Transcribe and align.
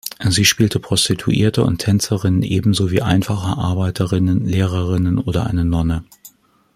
Sie 0.29 0.45
spielte 0.45 0.79
Prostituierte 0.79 1.63
und 1.63 1.77
Tänzerinnen 1.77 2.41
ebenso 2.41 2.89
wie 2.89 3.03
einfache 3.03 3.55
Arbeiterinnen, 3.59 4.47
Lehrerinnen 4.47 5.19
oder 5.19 5.45
eine 5.45 5.63
Nonne. 5.63 6.05